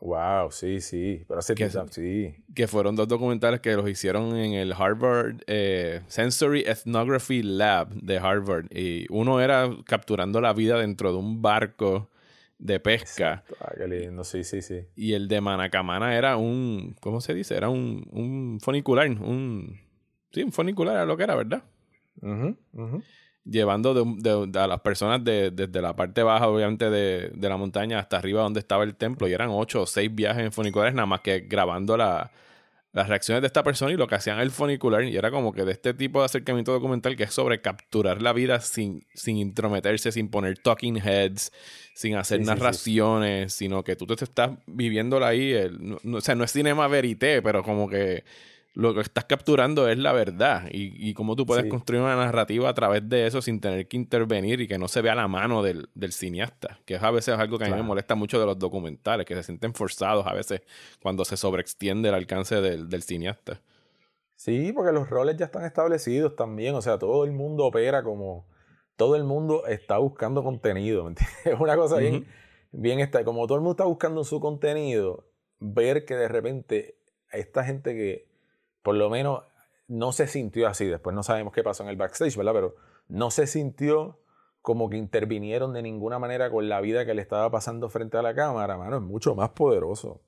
[0.01, 1.23] Wow, sí, sí.
[1.27, 2.36] Pero hace Que- tiempo, sí.
[2.53, 8.17] que fueron dos documentales que los hicieron en el Harvard eh, Sensory Ethnography Lab de
[8.17, 8.65] Harvard.
[8.71, 12.10] Y uno era capturando la vida dentro de un barco
[12.60, 13.43] de pesca.
[13.60, 14.81] Ah, qué lindo, sí, sí, sí.
[14.95, 17.55] Y el de Manacamana era un, ¿cómo se dice?
[17.55, 19.79] Era un, un funicular, un,
[20.31, 21.63] sí, un funicular era lo que era, ¿verdad?
[23.47, 27.49] Llevando de, de- de a las personas de- desde la parte baja, obviamente, de, de
[27.49, 29.27] la montaña hasta arriba donde estaba el templo.
[29.27, 32.31] Y eran ocho o seis viajes en funiculares, nada más que grabando la-
[32.91, 35.03] las reacciones de esta persona y lo que hacían el funicular.
[35.03, 38.31] Y era como que de este tipo de acercamiento documental que es sobre capturar la
[38.34, 41.51] vida sin, sin intrometerse, sin poner talking heads,
[41.93, 42.55] sin hacer Sí, sí, sí.
[42.55, 45.51] narraciones, sino que tú te estás viviéndola ahí.
[45.51, 48.23] el- no- no- o sea, no es cinema verité, pero como que
[48.75, 51.69] lo que estás capturando es la verdad y, y cómo tú puedes Sí.
[51.69, 55.01] construir una narrativa a través de eso sin tener que intervenir y que no se
[55.01, 57.83] vea la mano del, del cineasta, que es a veces algo que a mí me
[57.83, 60.61] molesta mucho de los documentales, que se sienten forzados a veces
[61.01, 63.61] cuando se sobreextiende el alcance del, del cineasta.
[64.35, 66.75] Sí, porque los roles ya están establecidos también.
[66.75, 68.45] O sea, todo el mundo opera como.
[68.97, 71.03] Todo el mundo está buscando contenido.
[71.05, 71.35] ¿me entiendes?
[71.45, 72.25] Es una cosa bien.
[72.73, 73.23] Bien está.
[73.23, 75.25] Como todo el mundo está buscando su contenido,
[75.59, 76.97] ver que de repente
[77.31, 78.27] esta gente que
[78.86, 79.41] por lo menos
[79.88, 80.86] no se sintió así.
[80.86, 82.54] Después no sabemos qué pasó en el backstage, ¿verdad?
[82.54, 82.76] Pero
[83.08, 84.19] no se sintió
[84.62, 88.21] como que intervinieron de ninguna manera con la vida que le estaba pasando frente a
[88.21, 90.21] la cámara, mano, es mucho más poderoso.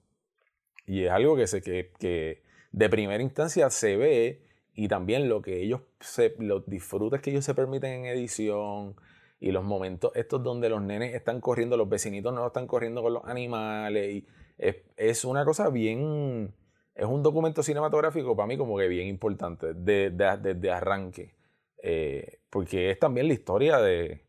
[0.87, 2.41] Y es algo que, se, que, que
[2.71, 4.43] de primera instancia se ve
[4.73, 8.95] y también lo que ellos, se, los disfrutes que ellos se permiten en edición
[9.39, 13.13] y los momentos estos donde los nenes están corriendo, los vecinitos no están corriendo con
[13.13, 14.15] los animales.
[14.15, 16.53] Y es, es una cosa bien,
[16.97, 21.35] es un documento cinematográfico para mí como que bien importante desde de, de, arranque.
[21.83, 24.23] Eh, porque es también la historia de,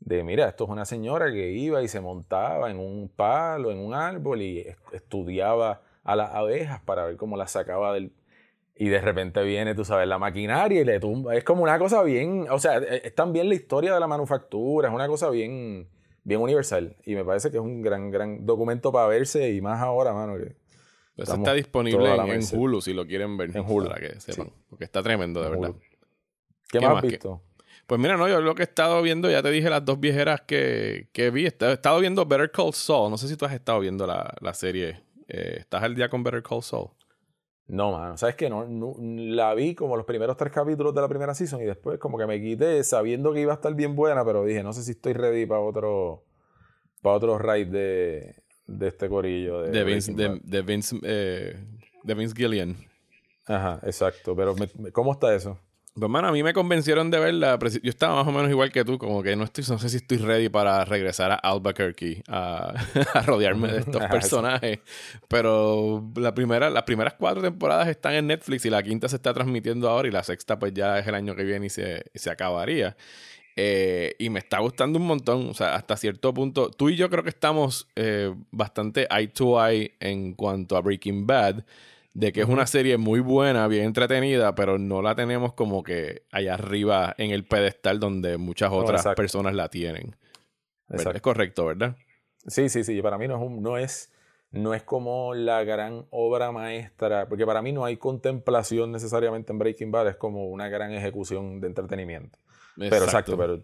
[0.00, 3.78] de, mira, esto es una señora que iba y se montaba en un palo, en
[3.78, 8.12] un árbol y es- estudiaba a las abejas para ver cómo las sacaba del...
[8.76, 11.36] Y de repente viene, tú sabes, la maquinaria y le tumba.
[11.36, 14.88] Es como una cosa bien, o sea, es es también la historia de la manufactura,
[14.88, 15.88] es una cosa bien,
[16.24, 16.96] bien universal.
[17.04, 20.36] Y me parece que es un gran, gran documento para verse y más ahora, mano,
[20.36, 20.56] que
[21.16, 22.42] Eso Estamos está disponible en.
[22.52, 23.56] Hulu si lo quieren ver.
[23.56, 24.46] En Hulu, Para que sepan.
[24.48, 24.52] sí.
[24.68, 25.74] Porque está tremendo, de En verdad.
[26.70, 27.42] ¿Qué, ¿Qué más has visto?
[27.86, 30.40] Pues mira, no, yo lo que he estado viendo, ya te dije las dos viejeras
[30.40, 31.44] que, que vi.
[31.44, 33.10] He estado viendo Better Call Saul.
[33.10, 35.02] No sé si tú has estado viendo la, la serie.
[35.28, 36.88] Eh, ¿Estás al día con Better Call Saul?
[37.66, 38.50] No, mano, ¿sabes qué?
[38.50, 41.98] No, no- la vi como los primeros tres capítulos de la primera season y después
[41.98, 44.82] como que me quité sabiendo que iba a estar bien buena, pero dije, no sé
[44.82, 46.24] si estoy ready para otro
[47.00, 48.34] para otro raid de,
[48.66, 49.62] de este corillo.
[49.62, 50.50] De, De Vince, Breaking de, Bad.
[50.50, 51.56] de Vince, eh,
[52.02, 52.76] de Vince Gillian.
[53.46, 55.58] Ajá, exacto, pero me- ¿cómo está eso?
[55.96, 57.56] Pues, mano, a mí me convencieron de verla.
[57.60, 59.98] Yo estaba más o menos igual que tú, como que no estoy, no sé si
[59.98, 62.74] estoy ready para regresar a Albuquerque a,
[63.14, 64.80] a rodearme de estos personajes.
[65.28, 69.32] Pero la primera, las primeras cuatro temporadas están en Netflix y la quinta se está
[69.32, 72.18] transmitiendo ahora y la sexta pues ya es el año que viene y se, y
[72.18, 72.96] se acabaría.
[73.56, 76.70] Eh, y me está gustando un montón, o sea, hasta cierto punto.
[76.70, 81.26] Tú y yo creo que estamos eh, bastante eye to eye en cuanto a Breaking
[81.26, 81.64] Bad,
[82.14, 86.22] de que es una serie muy buena, bien entretenida, pero no la tenemos como que
[86.32, 90.16] allá arriba en el pedestal donde muchas otras personas la tienen.
[91.16, 91.96] Es correcto, ¿verdad?
[92.46, 93.00] Sí, sí, sí.
[93.02, 94.12] Para mí no es, un- no es,
[94.50, 99.58] no es como la gran obra maestra, porque para mí no hay contemplación necesariamente en
[99.58, 102.38] Breaking Bad, es como una gran ejecución de entretenimiento.
[102.76, 103.60] Pero exacto, pero,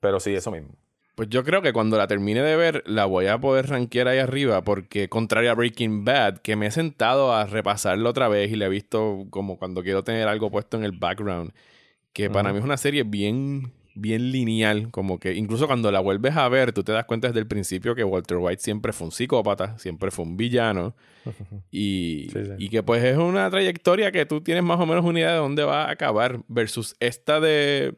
[0.00, 0.70] pero sí, eso mismo.
[1.16, 4.18] Pues yo creo que cuando la termine de ver, la voy a poder rankear ahí
[4.18, 8.56] arriba, porque contrario a Breaking Bad, que me he sentado a repasarlo otra vez y
[8.56, 11.52] le he visto como cuando quiero tener algo puesto en el background,
[12.12, 16.36] que para mí es una serie bien, bien lineal, como que incluso cuando la vuelves
[16.36, 19.12] a ver, tú te das cuenta desde el principio que Walter White siempre fue un
[19.12, 20.94] psicópata, siempre fue un villano,
[21.70, 22.52] y, Sí, sí.
[22.58, 25.38] y que pues es una trayectoria que tú tienes más o menos una idea de
[25.38, 27.94] dónde va a acabar, versus esta de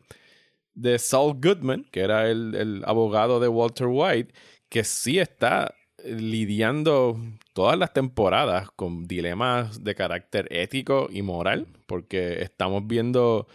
[0.80, 4.32] de Saul Goodman, que era el, el abogado de Walter White,
[4.68, 7.20] que sí está lidiando
[7.52, 13.48] todas las temporadas con dilemas de carácter ético y moral, porque estamos viendo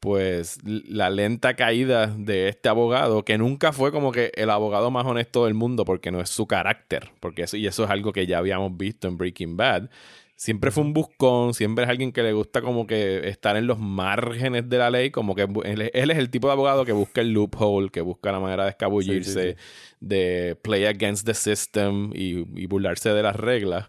[0.00, 5.06] pues la lenta caída de este abogado, que nunca fue como que el abogado más
[5.06, 8.26] honesto del mundo, porque no es su carácter, porque eso, y eso es algo que
[8.26, 9.88] ya habíamos visto en Breaking Bad.
[10.36, 13.78] Siempre fue un buscón, siempre es alguien que le gusta como que estar en los
[13.78, 17.22] márgenes de la ley, como que él, él es el tipo de abogado que busca
[17.22, 19.56] el loophole, que busca la manera de escabullirse, Sí,
[20.00, 23.88] de play against the system y, y burlarse de las reglas.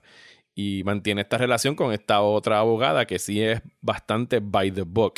[0.55, 5.15] Y mantiene esta relación con esta otra abogada que sí es bastante by the book.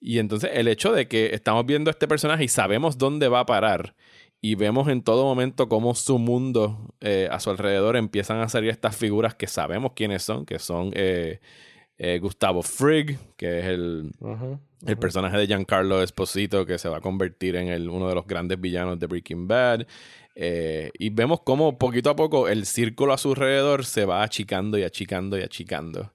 [0.00, 3.40] Y entonces el hecho de que estamos viendo a este personaje y sabemos dónde va
[3.40, 3.94] a parar
[4.44, 8.70] y vemos en todo momento cómo su mundo eh, a su alrededor empiezan a salir
[8.70, 11.38] estas figuras que sabemos quiénes son, que son eh,
[11.96, 14.10] eh, Gustavo Frigg, que es el,
[14.84, 18.26] el personaje de Giancarlo Esposito, que se va a convertir en el, uno de los
[18.26, 19.86] grandes villanos de Breaking Bad.
[20.34, 24.82] y vemos cómo poquito a poco el círculo a su alrededor se va achicando y
[24.82, 26.12] achicando y achicando.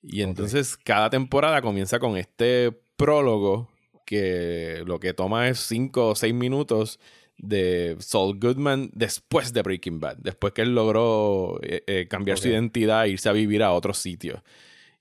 [0.00, 3.68] Y entonces cada temporada comienza con este prólogo
[4.06, 7.00] que lo que toma es cinco o seis minutos
[7.38, 12.48] de Saul Goodman después de Breaking Bad, después que él logró eh, eh, cambiar su
[12.48, 14.42] identidad e irse a vivir a otro sitio.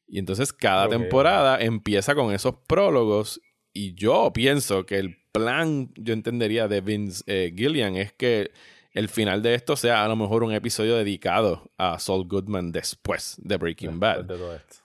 [0.07, 3.41] Y entonces cada temporada empieza con esos prólogos
[3.73, 8.51] y yo pienso que el plan, yo entendería, de Vince eh, Gillian es que
[8.97, 13.35] el final de esto sea a lo mejor un episodio dedicado a Saul Goodman después
[13.37, 14.25] de Breaking Bad.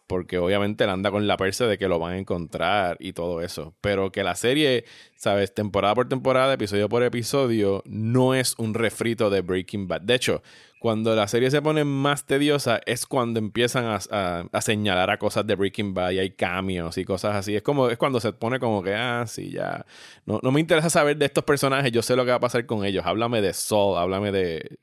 [0.07, 3.41] Porque obviamente él anda con la persa de que lo van a encontrar y todo
[3.41, 3.75] eso.
[3.81, 4.85] Pero que la serie,
[5.17, 5.55] ¿sabes?
[5.55, 10.03] Temporada por temporada, episodio por episodio, no es un refrito de Breaking Bad.
[10.03, 10.43] De hecho,
[10.83, 15.55] cuando la serie se pone más tediosa es cuando empiezan a, señalar a cosas de
[15.55, 17.55] Breaking Bad y hay cambios y cosas así.
[17.55, 19.87] Es como es cuando se pone como que, ah, sí, ya.
[20.27, 22.85] No, me interesa saber de estos personajes, yo sé lo que va a pasar con
[22.85, 23.07] ellos.
[23.07, 24.77] Háblame de Saul, háblame de,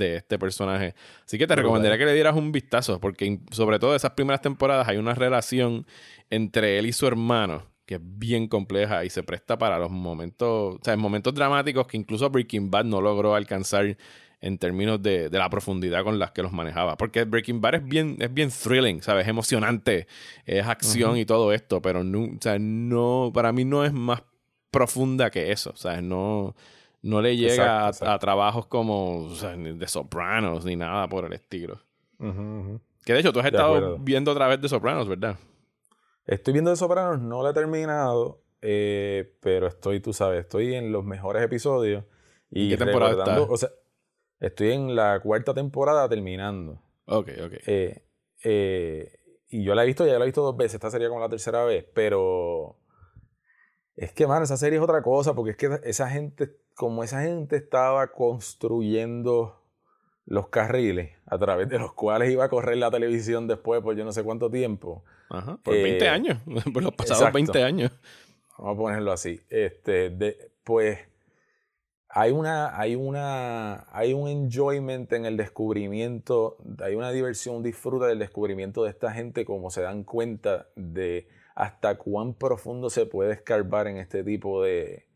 [0.00, 0.96] este personaje.
[1.24, 4.88] Así que te recomendaría que le dieras un vistazo, porque sobre todo esas primeras temporadas
[4.88, 5.86] hay una relación
[6.30, 10.74] entre él y su hermano que es bien compleja y se presta para los momentos,
[10.74, 13.96] o sea, momentos dramáticos que incluso Breaking Bad no logró alcanzar
[14.40, 16.96] en términos de, la profundidad con las que los manejaba.
[16.96, 19.24] Porque Breaking Bad es bien, es bien thrilling, ¿sabes?
[19.24, 20.06] Es emocionante,
[20.46, 24.22] es acción y todo esto, pero no, o sea, no, para mí no es más
[24.70, 26.02] profunda que eso, ¿sabes?
[26.02, 26.54] No,
[27.02, 31.80] no le llega a, trabajos como o sea, de Sopranos ni nada por el estilo.
[33.04, 35.36] Que de hecho tú has estado viendo otra vez de Sopranos, ¿verdad?
[36.26, 40.92] Estoy viendo de Sopranos, no lo he terminado, eh, pero estoy, tú sabes, estoy en
[40.92, 42.04] los mejores episodios.
[42.50, 43.40] Y ¿Qué temporada está?
[43.42, 43.70] O sea,
[44.40, 46.80] Estoy en la cuarta temporada terminando.
[47.06, 47.52] Ok, ok.
[47.66, 48.02] Eh,
[48.44, 49.12] eh,
[49.48, 50.74] y yo la he visto, ya la he visto dos veces.
[50.74, 51.84] Esta sería como la tercera vez.
[51.94, 52.76] Pero
[53.96, 55.34] es que, mano, esa serie es otra cosa.
[55.34, 59.64] Porque es que esa gente, como esa gente estaba construyendo
[60.24, 64.04] los carriles a través de los cuales iba a correr la televisión después por yo
[64.04, 65.02] no sé cuánto tiempo.
[65.30, 66.38] Ajá, por 20 eh, años.
[66.72, 67.90] por los pasados 20 años.
[68.58, 69.40] Vamos a ponerlo así.
[69.48, 70.98] Este, de, pues
[72.20, 78.06] hay una, hay una, hay un enjoyment en el descubrimiento, hay una diversión, un disfrute
[78.06, 83.34] del descubrimiento de esta gente, como se dan cuenta de hasta cuán profundo se puede
[83.34, 85.06] escarbar en este tipo de,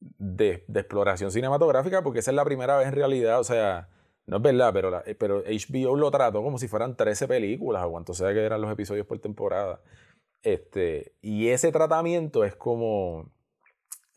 [0.00, 3.90] de, exploración cinematográfica, porque esa es la primera vez en realidad, o sea,
[4.24, 8.14] no es verdad, pero, pero HBO lo trató como si fueran 13 películas o cuanto
[8.14, 9.82] sea que eran los episodios por temporada.
[10.42, 13.30] Este, y ese tratamiento es como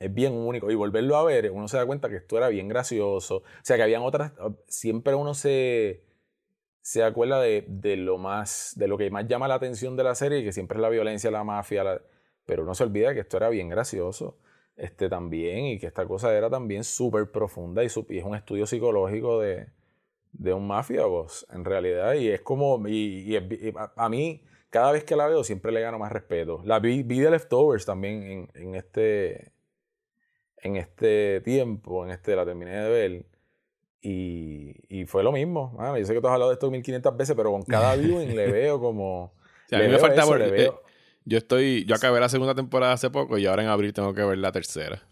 [0.01, 0.71] es bien único.
[0.71, 3.37] Y volverlo a ver, uno se da cuenta que esto era bien gracioso.
[3.37, 4.33] O sea, que habían otras.
[4.67, 6.03] Siempre uno se,
[6.81, 8.73] se acuerda de, de, lo más.
[8.75, 11.29] de lo que más llama la atención de la serie, que siempre es la violencia,
[11.29, 12.01] la mafia.
[12.45, 14.39] pero uno se olvida que esto era bien gracioso.
[14.75, 18.65] Este también, y que esta cosa era también súper profunda y, y, es un estudio
[18.65, 19.67] psicológico de,
[20.31, 21.03] de un mafia,
[21.53, 22.13] en realidad.
[22.15, 22.87] Y es como.
[22.87, 23.37] Y,
[23.95, 26.61] a, mí, cada vez que la veo, siempre le gano más respeto.
[26.65, 29.51] La vi, de Leftovers también en este
[30.61, 33.25] en este tiempo, en este la terminé de ver.
[34.03, 35.77] Y, y fue lo mismo.
[35.97, 38.51] yo sé que tú has hablado de esto 1500 veces, pero con cada viewing le
[38.51, 39.33] veo como.
[39.71, 40.71] a mí me falta eh,
[41.23, 41.85] yo estoy.
[41.85, 44.51] Yo acabé la segunda temporada hace poco y ahora en abril tengo que ver la
[44.51, 45.03] tercera.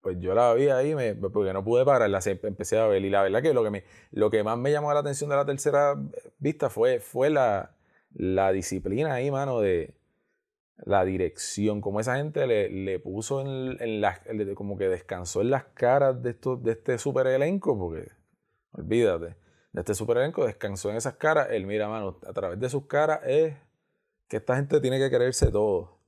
[0.00, 3.02] Pues yo la vi ahí me, porque no pude pararla, empecé a ver.
[3.04, 5.36] Y la verdad que lo que, me, lo que más me llamó la atención de
[5.36, 5.94] la tercera
[6.38, 7.74] vista fue, fue la,
[8.12, 9.94] la disciplina ahí, mano, de,
[10.78, 14.20] la dirección, como esa gente le, le puso en, en las,
[14.54, 18.10] como que descansó en las caras de, esto, de este super elenco, porque
[18.72, 19.36] olvídate,
[19.72, 22.86] de este super elenco descansó en esas caras, él mira, mano, a través de sus
[22.86, 23.54] caras es
[24.28, 25.98] que esta gente tiene que creerse todo.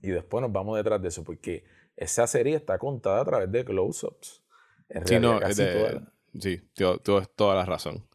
[0.00, 1.64] Y después nos vamos detrás de eso, porque
[1.96, 4.42] esa serie está contada a través de close-ups.
[5.04, 5.40] Sí, no,
[6.38, 8.07] sí, tienes toda la razón.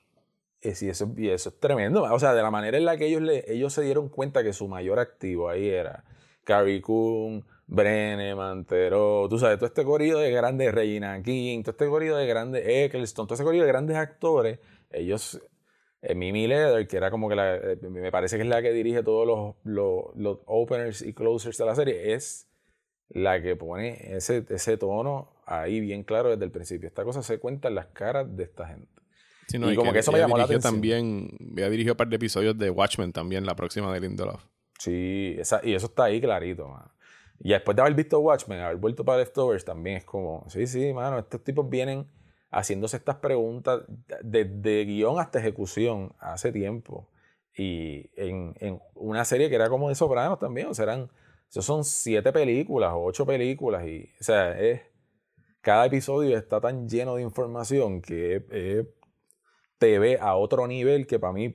[0.63, 2.03] Eh, y eso, y eso es tremendo.
[2.03, 4.67] O sea, de la manera en la que ellos, ellos se dieron cuenta que su
[4.67, 6.05] mayor activo ahí era
[6.43, 11.87] Carrie Coon, Brenneman, Tero, tú sabes, todo este corrido de grandes Regina King, todo este
[11.87, 14.59] corrido de grandes Eccleston, todo este corrido de grandes actores,
[14.91, 15.41] ellos,
[16.01, 18.71] eh, Mimi Leder, que era como que la, eh, me parece que es la que
[18.71, 22.49] dirige todos los, los, los, openers y closers de la serie, es
[23.09, 26.87] la que pone ese, ese tono ahí bien claro desde el principio.
[26.87, 28.92] Esta cosa se cuenta en las caras de esta gente
[29.53, 30.73] y, como que, eso me llamó la atención.
[30.73, 34.43] También, había dirigido un par de episodios de Watchmen también, la próxima de Lindelof.
[34.79, 36.73] Sí, esa, y eso está ahí clarito,
[37.39, 40.93] Y después de haber visto Watchmen, haber vuelto para Leftovers, también es como, sí, sí,
[40.93, 42.07] mano, estos tipos vienen
[42.51, 43.81] haciéndose estas preguntas
[44.21, 47.09] desde guion hasta ejecución hace tiempo.
[47.55, 51.09] Y en, en, una serie que era como de Sopranos también, o sea, eran,
[51.49, 53.85] esos son siete películas o ocho películas.
[53.87, 54.81] Y, o sea, es,
[55.61, 58.45] cada episodio está tan lleno de información que
[59.83, 61.53] te ve a otro nivel que para mí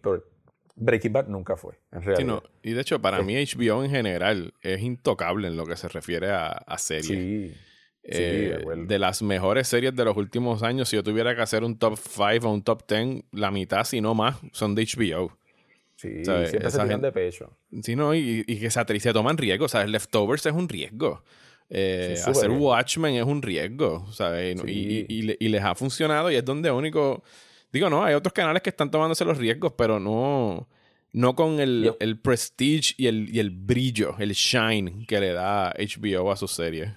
[0.76, 2.42] Breaking Bad nunca fue, en realidad.
[2.62, 6.30] y de hecho, para mí HBO en general es intocable en lo que se refiere
[6.30, 7.06] a, a series.
[7.06, 7.54] Sí.
[8.10, 11.78] Eh, de, las mejores series de los últimos años, si yo tuviera que hacer un
[11.78, 15.36] top 5 o un top 10, la mitad, si no más, son de HBO.
[15.96, 17.56] Sí, siempre se tiran de pecho.
[17.82, 19.72] Sí, no, y, que se, se toman riesgos.
[19.72, 19.90] ¿sabes?
[19.90, 21.22] Leftovers es un riesgo.
[21.70, 24.56] Eh, hacer Watchmen es un riesgo, ¿sabes?
[24.66, 27.22] Y, y, les ha funcionado y es donde único...
[27.72, 30.68] Digo, no, hay otros canales que están tomándose los riesgos, pero no,
[31.12, 35.74] no con el, el prestige y el, y el brillo, el shine que le da
[35.78, 36.90] HBO a sus series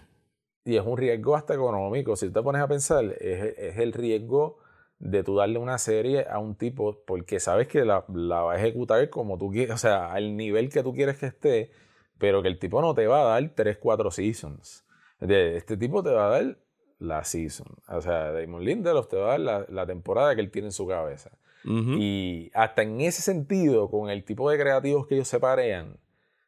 [0.63, 2.15] y es un riesgo hasta económico.
[2.15, 4.59] Si te pones a pensar, es, el riesgo
[4.99, 9.09] de tú darle una serie a un tipo porque sabes que la, va a ejecutar
[9.09, 11.71] como tú quieres, o sea, al nivel que tú quieres que esté,
[12.19, 14.85] pero que el tipo no te va a dar 3, 4 seasons.
[15.19, 16.57] Este tipo te va a dar
[17.01, 17.67] la season.
[17.87, 20.87] O sea, Damon Lindelof te va a dar la, temporada que él tiene en su
[20.87, 21.31] cabeza.
[21.63, 25.97] Y hasta en ese sentido, con el tipo de creativos que ellos se parean,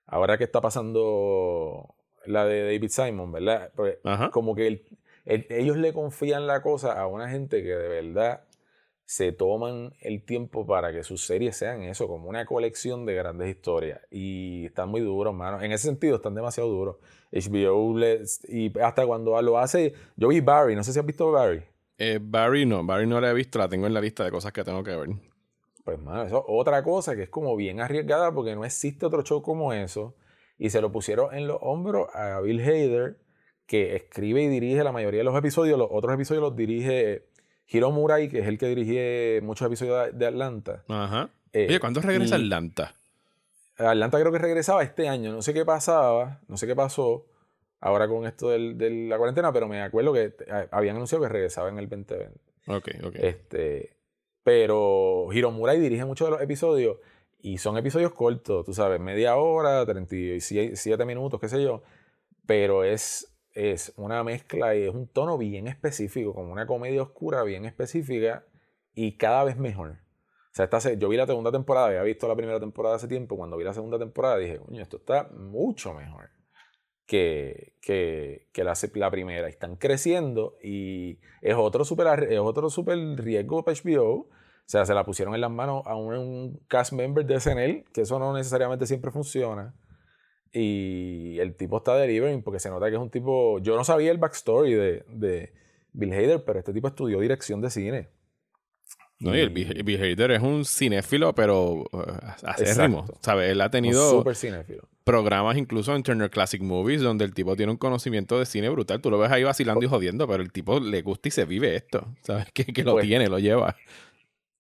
[0.08, 1.94] ahora que está pasando
[2.26, 3.72] la de David Simon, ¿verdad?
[4.32, 4.84] como que
[5.26, 8.44] ellos le confían la cosa a una gente que de verdad
[9.06, 13.50] se toman el tiempo para que sus series sean eso, como una colección de grandes
[13.50, 14.02] historias.
[14.10, 15.62] Y están muy duros, mano.
[15.62, 16.98] En ese sentido, están demasiado duros.
[17.32, 17.96] HBO,
[18.48, 21.64] y hasta cuando lo hace, yo vi Barry, no sé si has visto Barry.
[21.98, 24.52] Eh, Barry no, Barry no la he visto, la tengo en la lista de cosas
[24.52, 25.10] que tengo que ver.
[25.84, 29.24] Pues, mano, eso es otra cosa que es como bien arriesgada porque no existe otro
[29.24, 30.16] show como eso
[30.58, 33.20] y se lo pusieron en los hombros a Bill Hader,
[33.66, 35.78] que escribe y dirige la mayoría de los episodios.
[35.78, 37.28] Los otros episodios los dirige
[37.68, 40.84] Hiro Murai, que es el que dirige muchos episodios de Atlanta.
[40.88, 41.30] Ajá.
[41.52, 42.96] Eh, Oye, ¿cuándo regresa Atlanta?
[43.78, 45.32] Atlanta creo que regresaba este año.
[45.32, 47.26] No sé qué pasaba, no sé qué pasó
[47.80, 50.34] ahora con esto de la cuarentena, pero me acuerdo que
[50.72, 52.40] habían anunciado que regresaba en el 2020.
[52.68, 53.16] Ok, ok.
[53.16, 53.98] Este,
[54.44, 56.98] pero Hiro Murai dirige muchos de los episodios
[57.42, 61.84] y son episodios cortos, tú sabes, media hora, 37 minutos, qué sé yo.
[62.46, 67.44] Pero es, es una mezcla y es un tono bien específico, como una comedia oscura
[67.44, 68.46] bien específica
[68.94, 69.92] y cada vez mejor.
[69.92, 73.38] O sea, esta, yo vi la segunda temporada, había visto la primera temporada hace tiempo.
[73.38, 76.30] Cuando vi la segunda temporada dije, coño, esto está mucho mejor
[77.08, 79.48] que, que, que la, la, primera.
[79.48, 84.30] Están creciendo y es otro super, es otro super riesgo para HBO
[84.66, 88.02] o sea, se la pusieron en las manos a un, cast member de SNL, que
[88.02, 89.76] eso no necesariamente siempre funciona.
[90.54, 93.60] Y el tipo está delivering porque se nota que es un tipo.
[93.60, 95.54] Yo no sabía el backstory de, de
[95.94, 98.10] Bill Hader, pero este tipo estudió dirección de cine.
[99.20, 102.04] No, y el Bill Hader es un cinéfilo, pero uh,
[102.44, 103.06] acérrimo.
[103.22, 103.52] ¿Sabes?
[103.52, 104.24] Él ha tenido
[105.04, 109.02] programas incluso en Turner Classic Movies donde el tipo tiene un conocimiento de cine brutal.
[109.02, 111.76] Tú lo ves ahí vacilando y jodiendo, pero el tipo le gusta y se vive
[111.76, 112.06] esto.
[112.22, 112.52] ¿Sabes?
[112.54, 113.76] Que, que lo pues tiene, lo lleva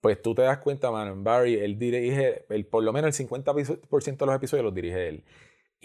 [0.04, 3.26] pues tú te das cuenta, mano, en Barry, él dirige, el, por lo menos el
[3.26, 5.24] 50% de los episodios los dirige él.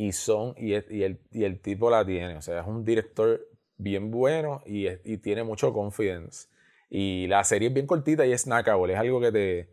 [0.01, 4.13] Y son, y, el, y el tipo la tiene, o sea, es un director bien
[4.13, 4.87] bueno y,
[5.19, 6.47] tiene mucho confidence.
[6.89, 9.69] Y la serie es bien cortita y es snackable, es algo que te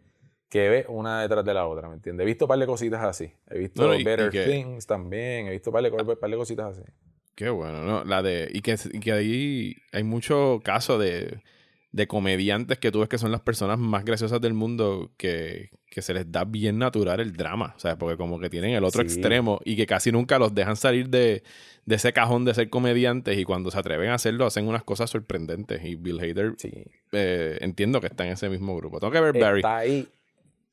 [0.49, 2.23] que ve una detrás de la otra, ¿me entiendes?
[2.23, 3.31] He visto un par de cositas así.
[3.51, 6.89] He visto Better Things también, he visto un par, de, par de cositas así.
[7.35, 8.03] Qué bueno, ¿no?
[8.03, 11.43] La de, y que, y que ahí hay mucho caso de
[11.95, 16.13] de comediantes que tú ves que son las personas más graciosas del mundo que, se
[16.13, 19.61] les da bien natural el drama, o sea, porque como que tienen el otro extremo
[19.63, 21.41] y que casi nunca los dejan salir de,
[21.87, 25.85] ese cajón de ser comediantes y cuando se atreven a hacerlo hacen unas cosas sorprendentes
[25.85, 26.83] y Bill Hader sí.
[27.13, 28.99] Eh, entiendo que está en ese mismo grupo.
[28.99, 29.59] Tengo que ver Barry.
[29.59, 30.05] Está ahí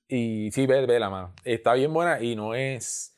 [0.09, 1.35] y sí, ve, ve la mano.
[1.45, 3.15] Está bien buena y no es...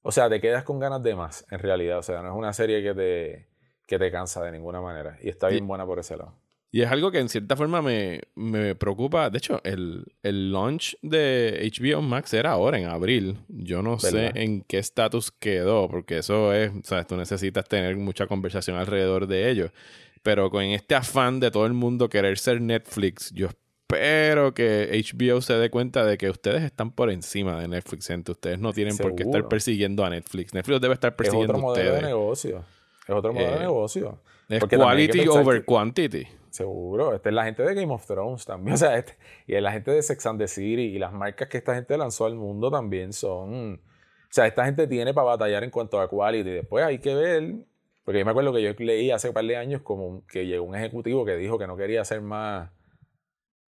[0.00, 1.98] O sea, te quedas con ganas de más, en realidad.
[1.98, 3.48] O sea, no es una serie que te,
[3.86, 5.18] que te cansa de ninguna manera.
[5.20, 6.34] Y está bien buena por ese lado.
[6.74, 9.30] Y es algo que en cierta forma me, preocupa.
[9.30, 13.38] De hecho, el, launch de HBO Max era ahora, en abril.
[13.46, 18.26] Yo no sé en qué estatus quedó, porque eso es, sabes, tú necesitas tener mucha
[18.26, 19.70] conversación alrededor de ello.
[20.24, 25.42] Pero con este afán de todo el mundo querer ser Netflix, yo espero que HBO
[25.42, 28.32] se dé cuenta de que ustedes están por encima de Netflix, gente.
[28.32, 30.52] Ustedes no tienen por qué estar persiguiendo a Netflix.
[30.52, 31.86] Netflix debe estar persiguiendo a ustedes.
[31.86, 32.64] Es otro modelo de negocio.
[33.06, 34.18] Es otro modelo de eh, negocio.
[34.48, 36.26] Es quality over quantity.
[36.54, 39.14] Seguro, esta es la gente de Game of Thrones también, o sea, este,
[39.48, 41.98] y es la gente de Sex and the City y las marcas que esta gente
[41.98, 43.80] lanzó al mundo también son, o
[44.30, 47.54] sea, esta gente tiene para batallar en cuanto a quality, después hay que ver
[48.04, 50.64] Porque yo me acuerdo que yo leí hace un par de años como que llegó
[50.64, 52.70] un ejecutivo que dijo que no quería hacer más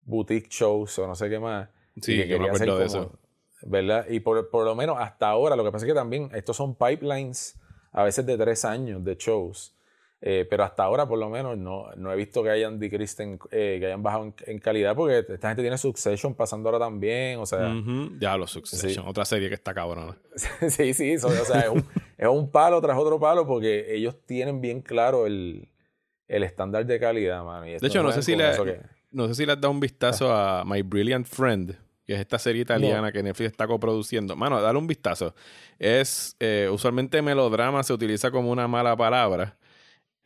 [0.02, 1.68] boutique shows o no sé qué más.
[2.00, 3.18] Sí, y que yo me acuerdo de eso.
[3.62, 4.06] ¿Verdad?
[4.08, 6.76] Y por, por lo menos hasta ahora, lo que pasa es que también estos son
[6.76, 7.58] pipelines
[7.90, 9.75] a veces de tres años de shows.
[10.22, 13.38] Eh, pero hasta ahora, por lo menos, no, no he visto que hayan decreased en-
[13.50, 17.38] eh, que hayan bajado en, en calidad, porque esta gente tiene Succession pasando ahora también.
[17.38, 17.72] O sea,
[18.18, 20.16] Ya lo Succession, otra serie que está cabrona.
[20.68, 21.84] sí, sí, o sea, es un,
[22.18, 25.68] es un palo tras otro palo porque ellos tienen bien claro el,
[26.28, 27.66] el estándar de calidad, mano.
[27.66, 29.80] y De hecho, no sé si le, que- no sé si le has dado un
[29.80, 31.74] vistazo a My Brilliant Friend,
[32.06, 33.12] que es esta serie italiana No.
[33.12, 34.34] que Netflix está coproduciendo.
[34.34, 35.34] Mano, dale un vistazo.
[35.78, 39.56] Es eh, usualmente melodrama se utiliza como una mala palabra.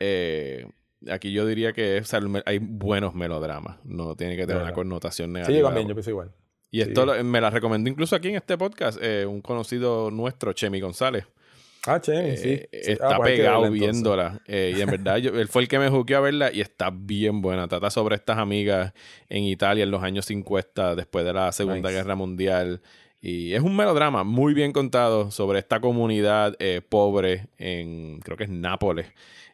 [0.03, 0.65] Eh,
[1.09, 3.77] aquí yo diría que o sea, hay buenos melodramas.
[3.85, 5.59] No tiene que tener una connotación Sí, negativa.
[5.59, 6.31] yo también, yo pienso igual.
[6.71, 10.53] y esto lo- me la recomendó incluso aquí en este podcast eh, un conocido nuestro,
[10.53, 11.25] Chemi González.
[11.87, 12.57] Ah, che, Eh, sí.
[12.57, 12.91] sí.
[12.91, 14.41] Está Ah, pues que pegado verla, viéndola.
[14.47, 16.91] Eh, y en verdad, yo- él fue el que me juqueó a verla y está
[16.91, 17.67] bien buena.
[17.67, 18.93] Trata sobre estas amigas
[19.29, 21.93] en Italia en los años 50, después de la Segunda Nice.
[21.93, 22.81] Guerra Mundial.
[23.19, 26.55] Y es un melodrama muy bien contado sobre esta comunidad
[26.89, 29.07] pobre en, creo que es Nápoles.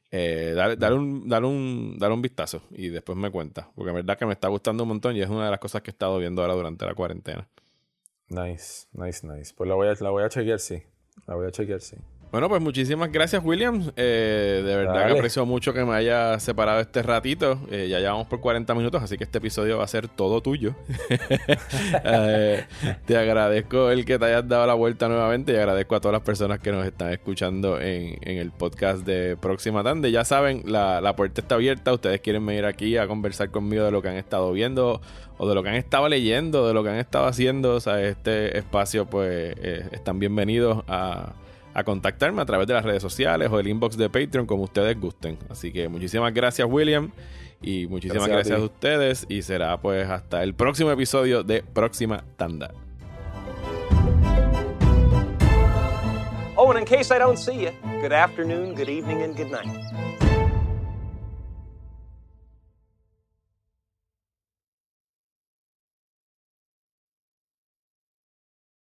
[0.09, 3.69] Eh, dale, dale un, dale, un, dale un vistazo y después me cuenta.
[3.75, 5.81] Porque en verdad que me está gustando un montón y es una de las cosas
[5.81, 7.47] que he estado viendo ahora durante la cuarentena.
[8.29, 9.53] Nice, nice, nice.
[9.55, 10.83] Pues la voy a, la voy a chequear, sí.
[11.25, 11.97] La voy a chequear, sí.
[12.29, 13.89] Bueno, pues muchísimas gracias, William.
[13.95, 17.57] Eh, de verdad que aprecio mucho que me haya separado este ratito.
[17.71, 20.75] Eh, ya llevamos por 40 minutos, así que este episodio va a ser todo tuyo.
[22.03, 22.65] Eh,
[23.05, 26.21] te agradezco el que te hayas dado la vuelta nuevamente y agradezco a todas las
[26.21, 30.11] personas que nos están escuchando en, en el podcast de Próxima Tande.
[30.11, 31.93] Ya saben, la, la puerta está abierta.
[31.93, 35.01] Ustedes quieren venir aquí a conversar conmigo de lo que han estado viendo
[35.37, 37.75] o de lo que han estado leyendo, de lo que han estado haciendo.
[37.75, 41.33] O sea, este espacio, pues, eh, están bienvenidos a
[41.77, 44.99] a contactarme a través de las redes sociales o el inbox de Patreon como ustedes
[44.99, 45.37] gusten.
[45.47, 47.11] Así que muchísimas gracias William
[47.61, 48.63] y muchísimas Gracias a gracias, a, ti.
[48.65, 52.73] ustedes y será pues hasta el próximo episodio de Próxima Tanda.
[56.55, 57.71] Oh, and in case I don't see you,
[58.01, 60.36] good afternoon, good evening, and good night.